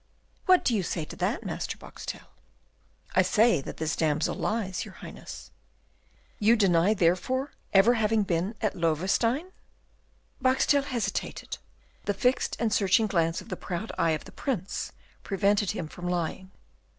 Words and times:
"What 0.47 0.65
do 0.65 0.73
you 0.75 0.81
say 0.81 1.05
to 1.05 1.15
that, 1.17 1.45
Master 1.45 1.77
Boxtel?" 1.77 2.25
"I 3.13 3.21
say 3.21 3.61
that 3.61 3.77
this 3.77 3.95
damsel 3.95 4.33
lies, 4.35 4.83
your 4.83 4.95
Highness." 4.95 5.51
"You 6.39 6.55
deny, 6.55 6.95
therefore, 6.95 7.51
having 7.71 8.19
ever 8.21 8.23
been 8.25 8.55
at 8.61 8.73
Loewestein?" 8.75 9.51
Boxtel 10.41 10.85
hesitated; 10.85 11.59
the 12.05 12.15
fixed 12.15 12.55
and 12.59 12.73
searching 12.73 13.05
glance 13.05 13.41
of 13.41 13.49
the 13.49 13.55
proud 13.55 13.91
eye 13.95 14.13
of 14.17 14.25
the 14.25 14.31
Prince 14.31 14.91
prevented 15.21 15.69
him 15.69 15.87
from 15.87 16.07
lying. 16.09 16.49